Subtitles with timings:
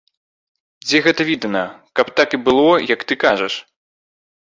[0.85, 1.63] Дзе гэта відана,
[2.01, 2.67] каб так і было,
[2.97, 3.53] як ты кажаш?!